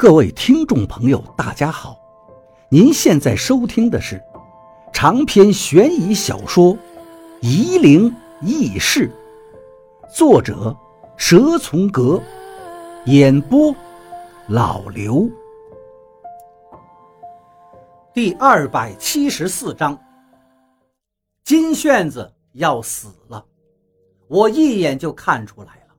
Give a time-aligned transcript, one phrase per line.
[0.00, 1.94] 各位听众朋友，大家好！
[2.70, 4.18] 您现在收听的是
[4.94, 6.74] 长篇悬疑小说
[7.42, 8.10] 《夷陵
[8.40, 9.12] 轶事》，
[10.16, 10.74] 作者
[11.18, 12.18] 蛇从阁，
[13.04, 13.76] 演播
[14.48, 15.28] 老刘。
[18.14, 20.00] 第二百七十四章，
[21.44, 23.44] 金炫子要死了，
[24.28, 25.94] 我一眼就看出来了。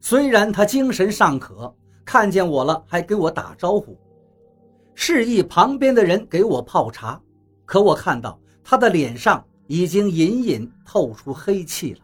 [0.00, 1.70] 虽然他精神尚可。
[2.04, 3.96] 看见我了，还给我打招呼，
[4.94, 7.20] 示意旁边的人给我泡茶。
[7.64, 12.00] 可我看到他的脸上已经隐隐透出黑气了，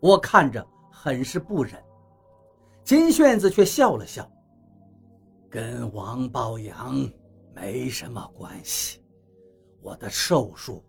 [0.00, 1.74] 我看着很是不忍。
[2.82, 4.30] 金炫子却笑了笑，
[5.48, 7.08] 跟王宝阳
[7.54, 9.00] 没什么关系，
[9.80, 10.84] 我的寿数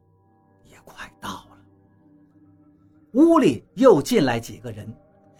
[0.65, 1.57] 也快到了。
[3.13, 4.93] 屋里又进来几个人，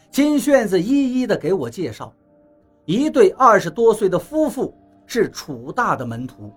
[0.10, 2.16] 金炫子一一的给我介绍。
[2.86, 4.74] 一对二十多岁的夫妇
[5.06, 6.52] 是楚大的门徒，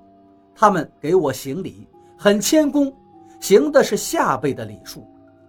[0.54, 2.94] 他们给我行礼，很谦恭，
[3.40, 5.06] 行的是下辈的礼数。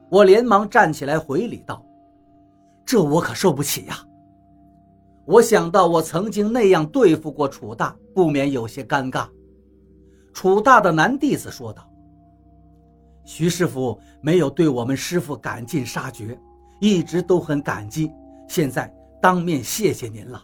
[0.10, 1.86] 我连忙站起来回礼道
[2.86, 4.00] ：“这我可受不起呀！”
[5.26, 9.28] 我想到我曾经那样对付过楚大，不免有些尴尬。
[10.34, 11.88] 楚大的男弟子说道
[13.24, 16.40] ：“徐师傅没有对我们师傅赶尽杀绝，
[16.80, 18.12] 一直都很感激，
[18.48, 20.42] 现在当面谢谢您了。”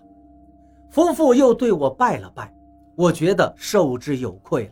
[0.89, 2.53] 夫妇又对我拜了拜，
[2.95, 4.71] 我觉得受之有愧了。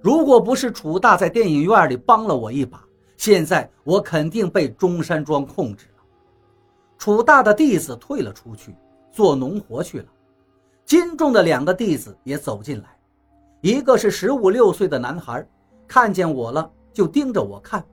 [0.00, 2.82] 如果不是楚大在电影院里帮了我一把，
[3.16, 6.02] 现在我肯定被中山装控制了。
[6.96, 8.74] 楚大的弟子退了出去，
[9.10, 10.06] 做农活去了。
[10.84, 12.96] 金仲的两个弟子也走进来，
[13.60, 15.46] 一个是十五六岁的男孩，
[15.86, 17.84] 看见我了就盯着我看，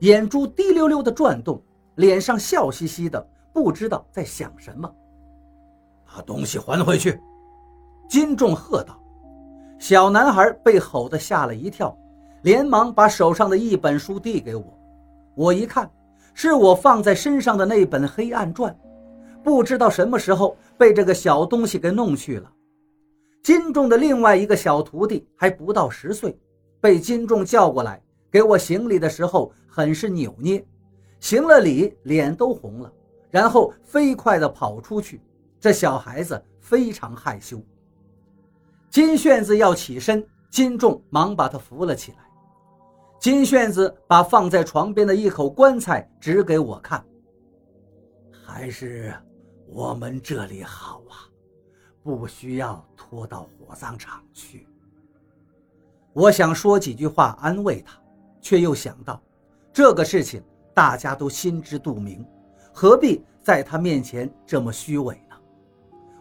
[0.00, 1.62] 眼珠滴溜溜的转动，
[1.96, 4.90] 脸上笑嘻嘻的，不知道在想什么。
[6.14, 7.18] 把东西还回去！
[8.08, 8.98] 金仲喝道。
[9.78, 11.96] 小男孩被吼得吓了一跳，
[12.42, 14.64] 连忙把手上的一本书递给我。
[15.34, 15.90] 我一看，
[16.34, 18.70] 是我放在身上的那本《黑暗传》，
[19.42, 22.52] 不知道什么时候被这个小东西给弄去了。
[23.42, 26.38] 金仲的另外一个小徒弟还不到十岁，
[26.80, 28.00] 被金仲叫过来
[28.30, 30.64] 给我行礼的时候，很是扭捏，
[31.18, 32.92] 行了礼，脸都红了，
[33.30, 35.20] 然后飞快地跑出去。
[35.62, 37.62] 这小孩子非常害羞。
[38.90, 42.18] 金炫子要起身，金仲忙把他扶了起来。
[43.20, 47.06] 金炫子把放在床边的一口棺材指给我看，
[48.44, 49.14] 还是
[49.68, 51.30] 我们这里好啊，
[52.02, 54.66] 不需要拖到火葬场去。
[56.12, 57.96] 我想说几句话安慰他，
[58.40, 59.22] 却又想到
[59.72, 60.42] 这个事情
[60.74, 62.26] 大家都心知肚明，
[62.74, 65.31] 何必在他面前这么虚伪呢？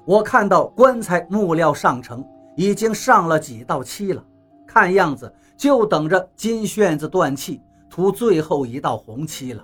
[0.05, 2.25] 我看到棺材木料上成，
[2.55, 4.23] 已经上了几道漆了，
[4.67, 9.63] 看样子就等着金炫子断气涂最后一道红漆了。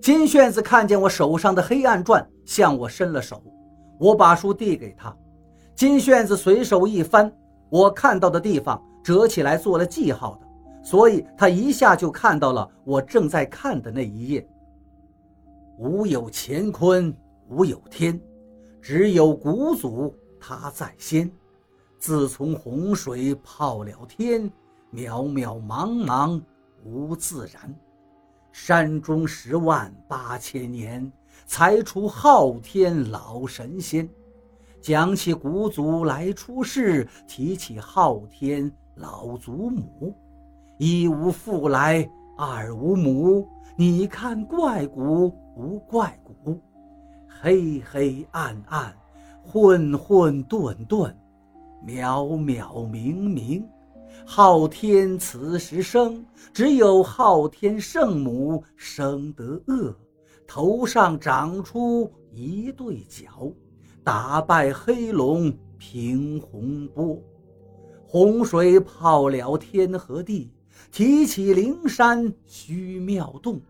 [0.00, 3.42] 金炫子看见我手上的黑暗钻，向我伸了手，
[3.98, 5.14] 我把书递给他，
[5.74, 7.30] 金炫子随手一翻，
[7.68, 10.46] 我看到的地方折起来做了记号的，
[10.82, 14.46] 所以他一下就看到了我正在看的那一页。
[15.78, 17.14] 无有乾坤，
[17.48, 18.18] 无有天。
[18.88, 21.28] 只有古祖他在先，
[21.98, 24.48] 自从洪水泡了天，
[24.94, 26.40] 渺渺茫茫
[26.84, 27.74] 无自然，
[28.52, 31.10] 山中十万八千年，
[31.46, 34.08] 才出昊天老神仙。
[34.80, 40.14] 讲起古祖来出世，提起昊天老祖母，
[40.78, 42.08] 一无父来，
[42.38, 46.60] 二无母，你看怪古不怪古？
[47.40, 48.96] 黑黑暗暗，
[49.42, 51.12] 混混沌沌，
[51.86, 53.62] 渺渺冥冥。
[54.24, 59.94] 昊天此时生，只有昊天圣母生得恶，
[60.46, 63.52] 头上长出一对角，
[64.02, 67.22] 打败黑龙平洪波。
[68.06, 70.50] 洪水泡了天和地，
[70.90, 73.60] 提起灵山须庙洞。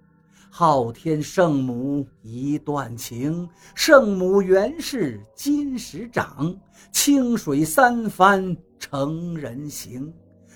[0.58, 6.58] 昊天圣母一段情，圣母原是金石掌，
[6.90, 10.10] 清水三番成人形，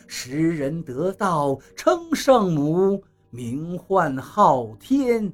[0.06, 5.31] 时人得道称圣母，名唤昊天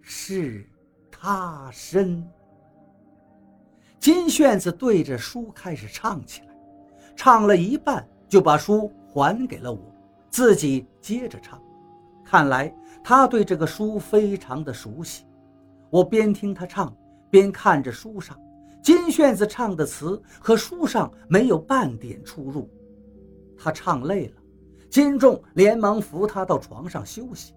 [0.00, 0.68] 是
[1.08, 2.28] 他身。
[4.00, 6.48] 金炫子对着书开始唱起来，
[7.14, 9.78] 唱了一半就把书还给了我，
[10.28, 11.62] 自己接着唱，
[12.24, 12.74] 看来。
[13.04, 15.24] 他对这个书非常的熟悉，
[15.90, 16.94] 我边听他唱，
[17.30, 18.38] 边看着书上，
[18.82, 22.68] 金炫子唱的词和书上没有半点出入。
[23.58, 24.34] 他唱累了，
[24.90, 27.54] 金仲连忙扶他到床上休息，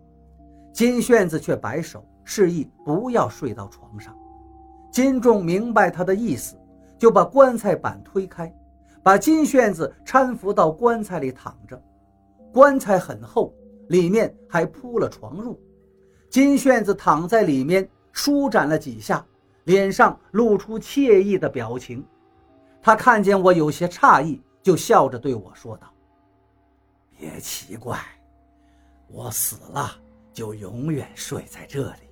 [0.74, 4.16] 金炫子却摆手示意不要睡到床上。
[4.92, 6.56] 金仲明白他的意思，
[6.98, 8.54] 就把棺材板推开，
[9.04, 11.80] 把金炫子搀扶到棺材里躺着。
[12.54, 13.54] 棺材很厚，
[13.90, 15.58] 里面还铺了床褥。
[16.30, 19.26] 金炫子躺在里面，舒展了几下，
[19.66, 22.06] 脸上露出惬意的表情。
[22.82, 25.88] 他看见我有些诧异，就笑着对我说道
[27.18, 28.00] ：“别奇怪，
[29.08, 29.92] 我死了
[30.34, 32.10] 就永远睡在这里。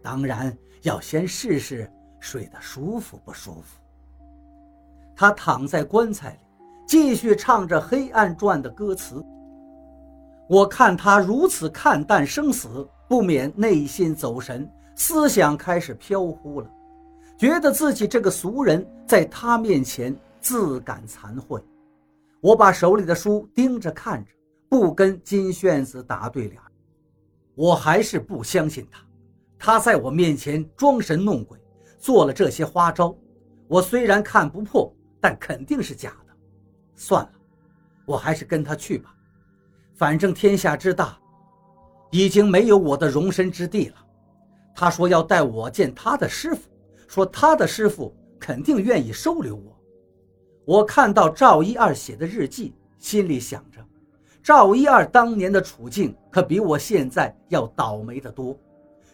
[0.00, 1.90] 当然要先试试
[2.20, 3.78] 睡得舒服不舒服。”
[5.16, 6.38] 他躺在棺材里，
[6.86, 9.24] 继续唱着《黑暗传》的歌词。
[10.48, 16.70] 我看他如此看淡生死，不免内心走神，思想开始飘忽了，
[17.36, 21.60] 觉得自己这个俗人在他面前自感惭愧。
[22.40, 24.30] 我把手里的书盯着看着，
[24.68, 26.60] 不跟金炫子打对联。
[27.56, 29.00] 我还是不相信他，
[29.58, 31.58] 他在我面前装神弄鬼，
[31.98, 33.16] 做了这些花招。
[33.66, 36.32] 我虽然看不破，但肯定是假的。
[36.94, 37.32] 算了，
[38.04, 39.12] 我还是跟他去吧。
[39.96, 41.18] 反正天下之大，
[42.10, 43.94] 已经没有我的容身之地了。
[44.74, 46.68] 他说要带我见他的师傅，
[47.08, 49.74] 说他的师傅肯定愿意收留我。
[50.66, 53.80] 我看到赵一二写的日记，心里想着，
[54.42, 58.54] 赵一二当年的处境可比我现在要倒霉得多，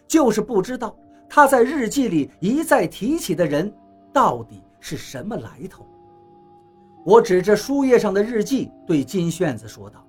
[0.05, 0.93] 就是不知道
[1.29, 3.73] 他在日记里一再提起的人
[4.11, 5.87] 到底是什么来头。
[7.05, 10.05] 我指着书页上的日记，对金炫子说道。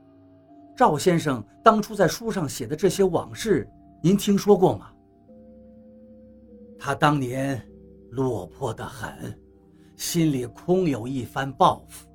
[0.76, 3.68] 赵先生当初在书上写的这些往事，
[4.02, 4.90] 您听说过吗？
[6.76, 7.60] 他当年
[8.10, 9.38] 落魄得很，
[9.96, 12.08] 心里空有一番抱负，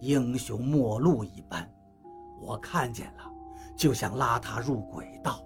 [0.00, 1.68] 英雄末路一般。
[2.40, 3.30] 我看见了，
[3.76, 5.44] 就想拉他入轨道，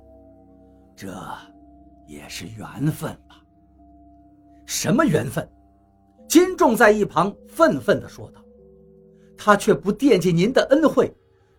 [0.94, 1.12] 这
[2.06, 3.43] 也是缘分吧？
[4.67, 5.49] 什么缘分？
[6.29, 8.40] 金仲在一旁愤愤地说道
[9.37, 11.11] ：“他却不惦记您的恩惠。”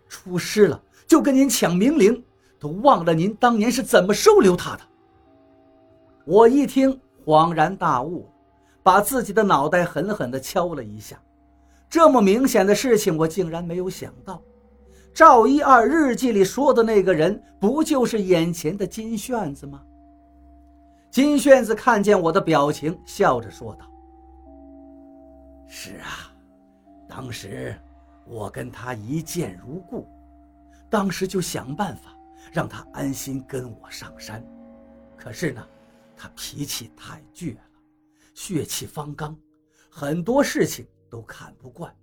[0.08, 2.24] 出师了就跟您抢名陵，
[2.60, 4.82] 都忘了您当年是怎么收留他的。
[6.26, 8.28] 我一听恍然大悟，
[8.82, 11.22] 把自己的脑袋狠狠地敲了一下。
[11.90, 14.42] 这么明显的事情，我竟然没有想到。
[15.14, 19.82] 赵一二日记里说的那个人，不就是眼前的金炫子吗？
[21.10, 23.86] 金炫子看见我的表情，笑着说道
[25.70, 26.34] ：“是啊，
[27.08, 27.74] 当时……”
[28.28, 30.08] 我跟他一见如故，
[30.90, 32.16] 当时就想办法
[32.52, 34.44] 让他安心跟我上山。
[35.16, 35.68] 可是呢，
[36.16, 37.62] 他脾气太倔了，
[38.34, 39.38] 血气方刚，
[39.90, 41.96] 很多事情都看不惯。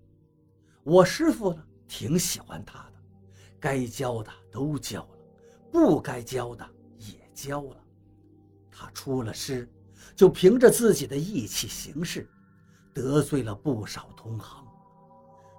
[0.84, 2.92] 我师傅呢，挺喜欢他的，
[3.60, 5.18] 该教的都教了，
[5.70, 7.76] 不该教的也教了。
[8.70, 9.68] 他出了师，
[10.16, 12.28] 就凭着自己的义气行事，
[12.94, 14.66] 得罪了不少同行。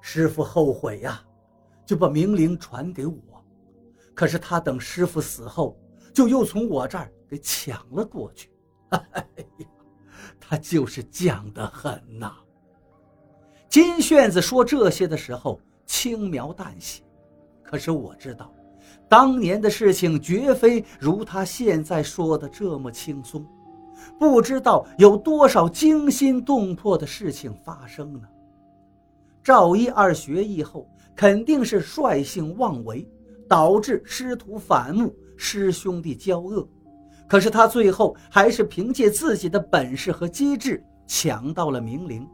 [0.05, 1.23] 师傅后悔呀，
[1.85, 3.15] 就把名灵传给我。
[4.13, 5.79] 可是他等师傅死后，
[6.13, 8.51] 就又从我这儿给抢了过去。
[8.89, 9.25] 哎
[9.59, 9.65] 呀，
[10.41, 12.33] 他就是犟得很呐。
[13.69, 17.01] 金炫子说这些的时候轻描淡写，
[17.63, 18.53] 可是我知道，
[19.07, 23.47] 当年的事情绝非如他现在说的这么轻松，
[24.19, 28.27] 不知道有多少惊心动魄的事情发生呢。
[29.43, 33.05] 赵一二学艺后，肯定是率性妄为，
[33.47, 36.65] 导致师徒反目，师兄弟交恶。
[37.27, 42.25] 可是他最后还是凭借自己的本事和机智抢到了名伶。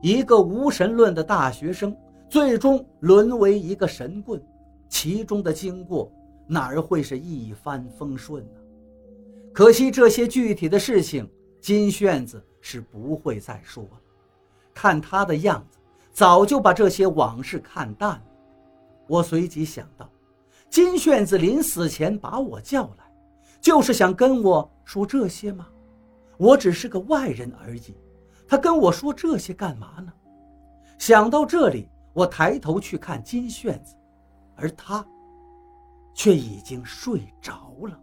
[0.00, 1.96] 一个无神论的大学生，
[2.28, 4.42] 最终沦为一个神棍，
[4.88, 6.12] 其中的经过
[6.48, 8.58] 哪儿会是一帆风顺呢？
[9.52, 11.28] 可惜这些具体的事情，
[11.60, 14.00] 金炫子是不会再说了。
[14.74, 15.78] 看他的样子。
[16.12, 18.22] 早就把这些往事看淡了。
[19.08, 20.08] 我随即想到，
[20.70, 23.12] 金炫子临死前把我叫来，
[23.60, 25.66] 就是想跟我说这些吗？
[26.38, 27.94] 我只是个外人而已，
[28.48, 30.12] 他跟我说这些干嘛呢？
[30.98, 33.94] 想到这里，我抬头去看金炫子，
[34.56, 35.04] 而他
[36.14, 37.98] 却已经睡着了。